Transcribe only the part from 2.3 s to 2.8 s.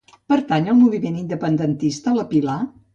Pilar?